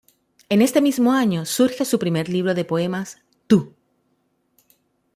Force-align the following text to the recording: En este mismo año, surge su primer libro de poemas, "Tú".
En 0.49 0.63
este 0.63 0.81
mismo 0.81 1.13
año, 1.13 1.45
surge 1.45 1.85
su 1.85 1.99
primer 1.99 2.27
libro 2.27 2.55
de 2.55 2.65
poemas, 2.65 3.19
"Tú". 3.45 3.75